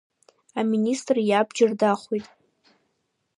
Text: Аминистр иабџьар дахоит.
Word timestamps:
Аминистр 0.59 1.17
иабџьар 1.29 1.71
дахоит. 1.79 2.27